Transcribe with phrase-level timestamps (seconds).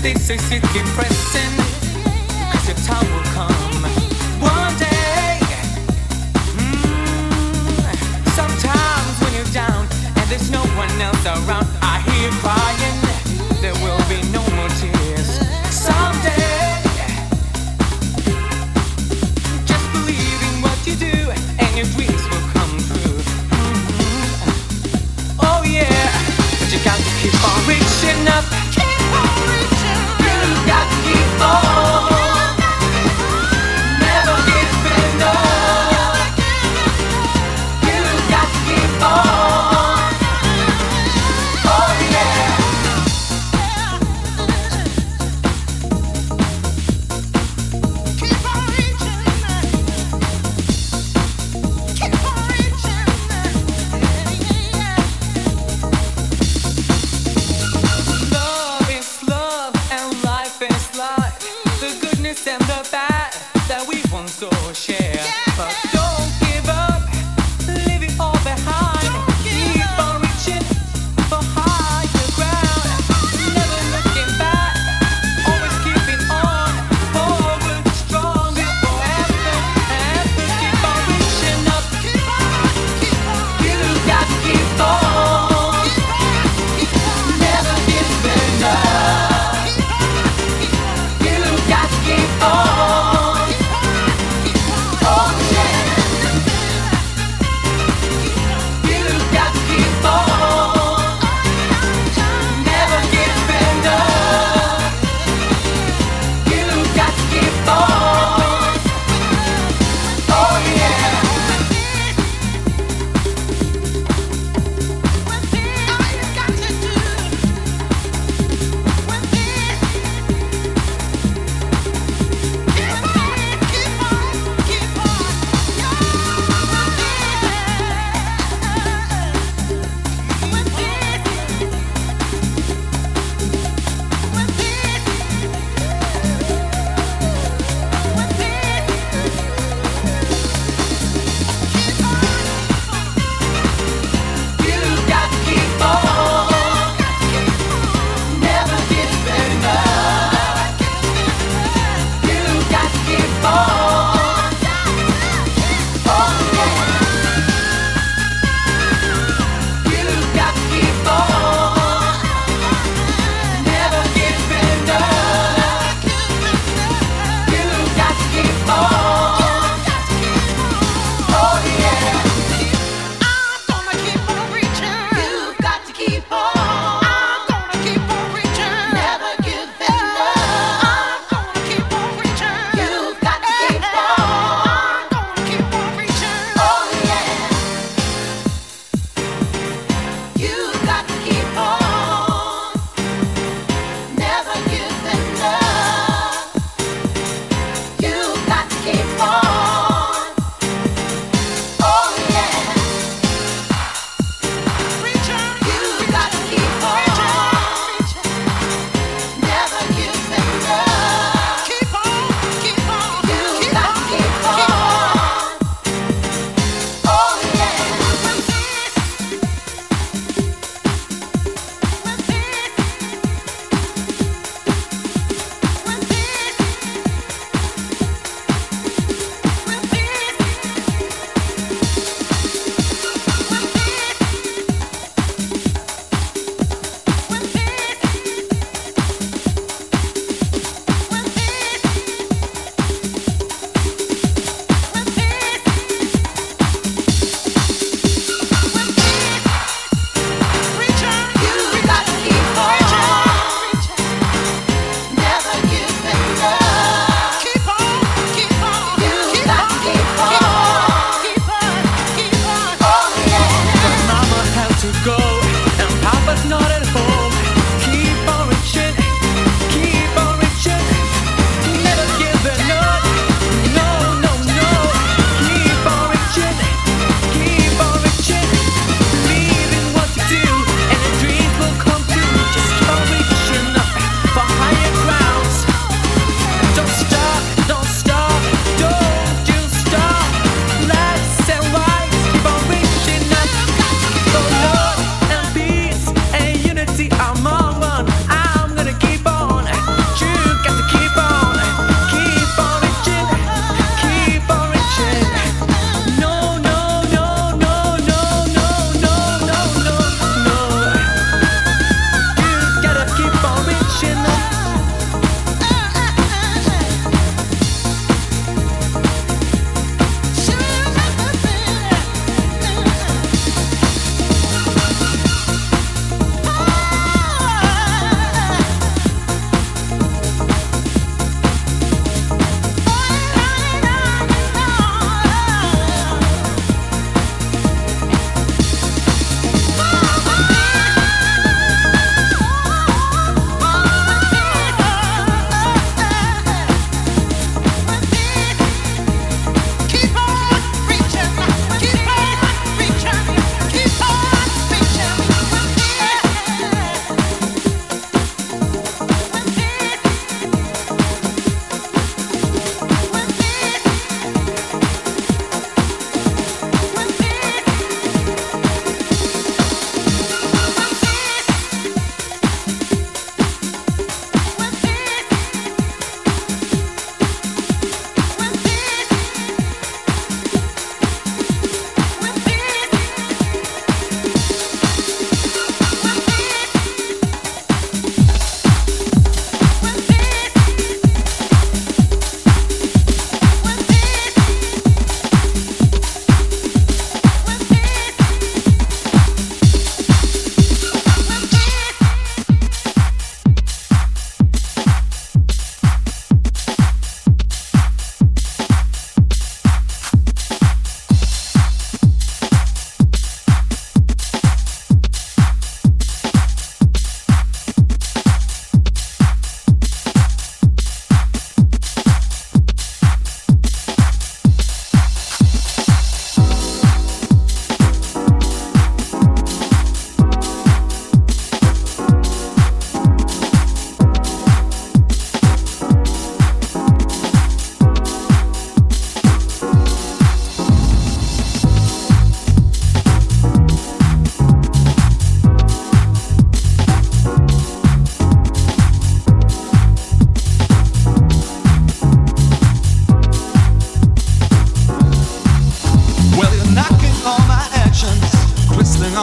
[0.00, 1.56] sticks, they still keep pressing.
[2.50, 3.59] Cause your time will come.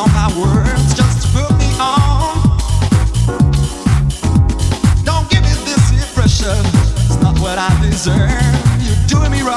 [0.06, 2.38] my words just put me on.
[5.04, 6.58] Don't give me this impression,
[7.06, 8.30] it's not what I deserve.
[8.82, 9.57] You're doing me wrong.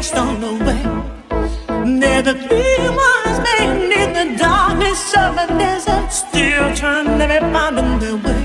[0.00, 0.82] lost on the way.
[2.00, 8.16] There three wise men in the darkness of a desert still trying to find their
[8.24, 8.42] way.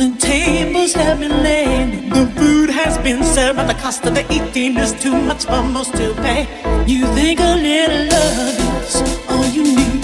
[0.00, 4.24] The tables have been laid, the food has been served, but the cost of the
[4.32, 6.42] eating is too much for most to pay.
[6.86, 8.38] You think a little love
[8.84, 8.94] is
[9.28, 10.02] all you need,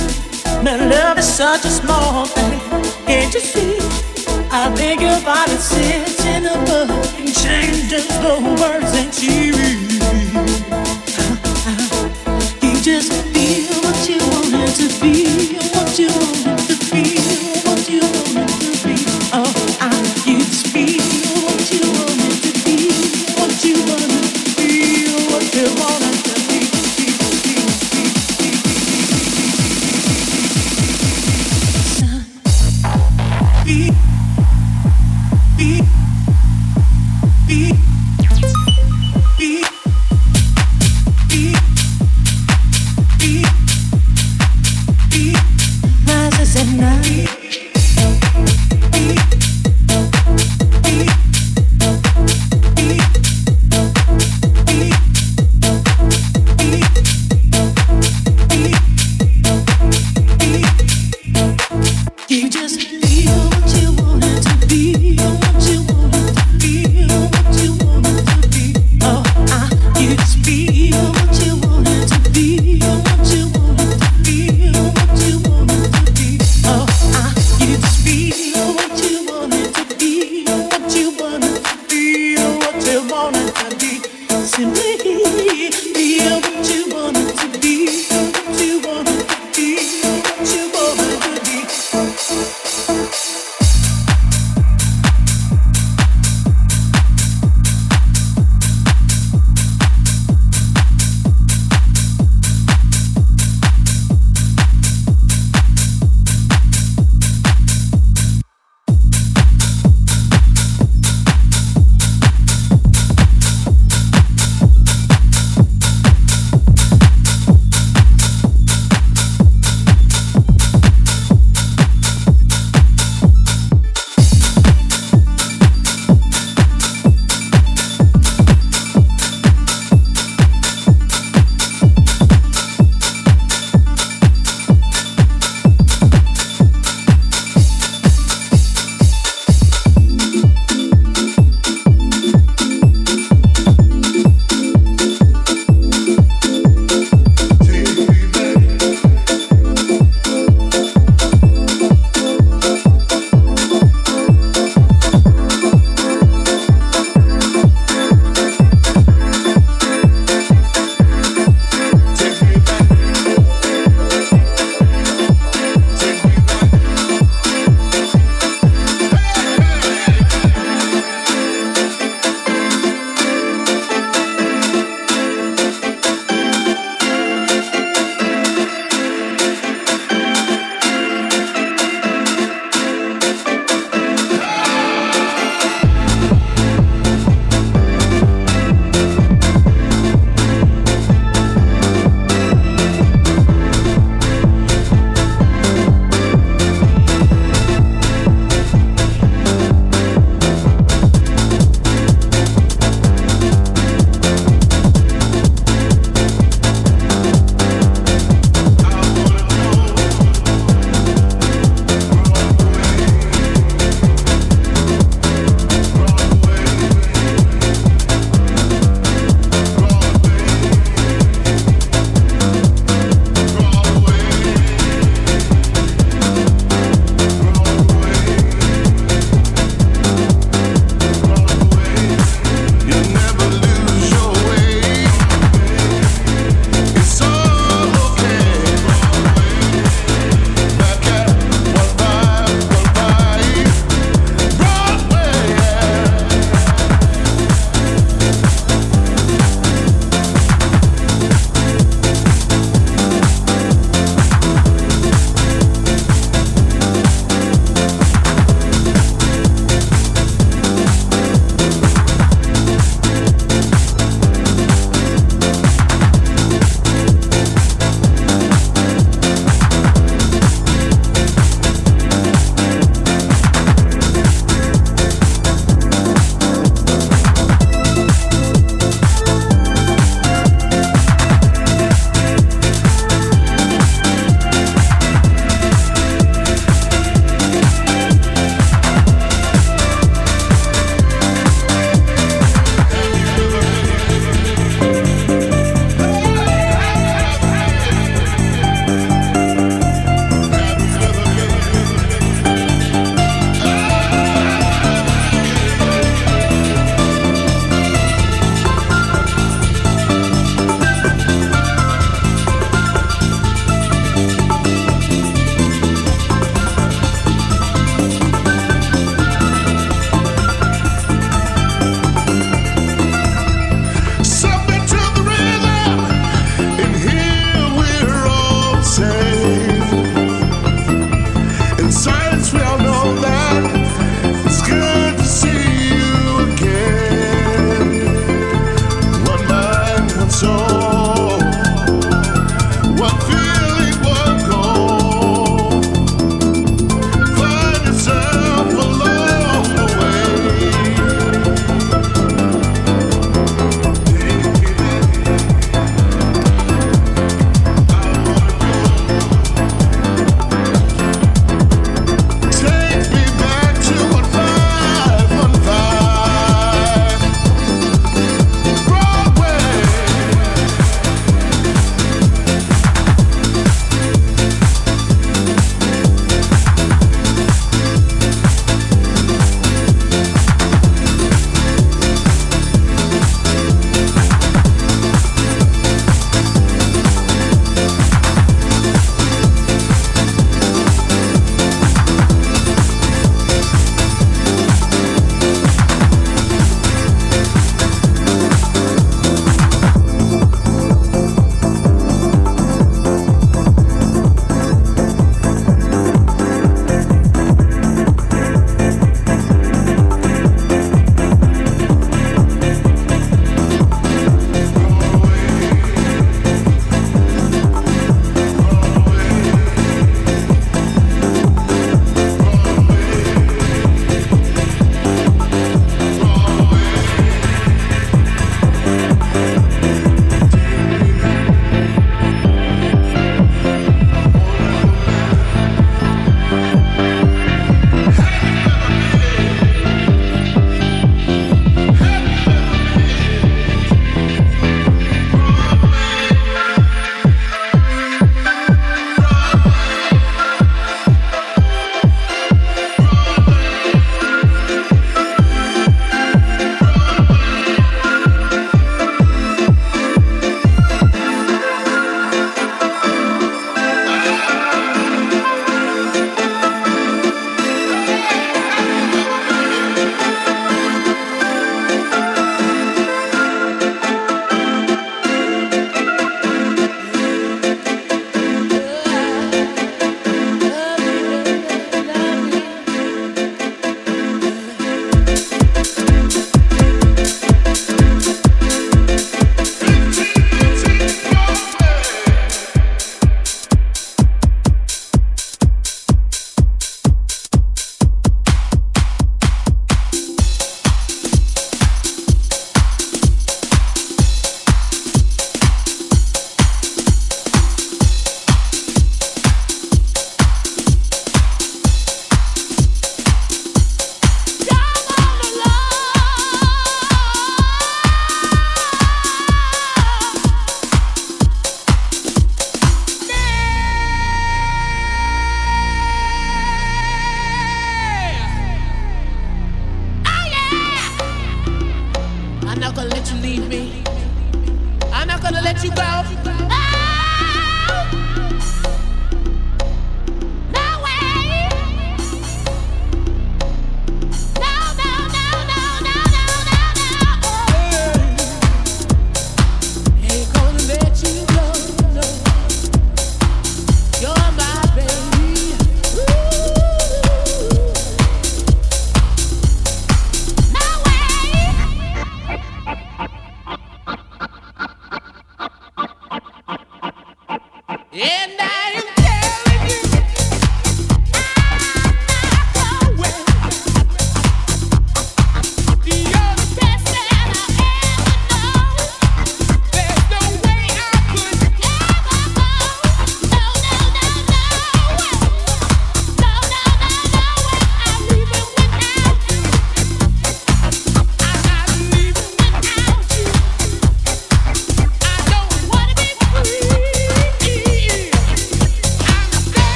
[0.64, 2.58] but love is such a small thing.
[3.06, 3.78] Can't you see?
[4.50, 6.90] I think about it sitting above
[7.20, 9.61] and changes the words that you